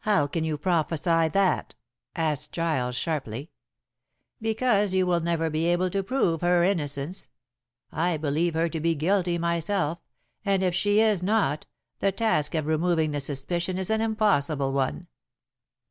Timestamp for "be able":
5.48-5.88